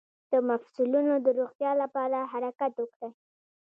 د 0.31 0.33
مفصلونو 0.49 1.13
د 1.25 1.27
روغتیا 1.39 1.71
لپاره 1.81 2.17
حرکت 2.31 2.73
وکړئ 2.77 3.11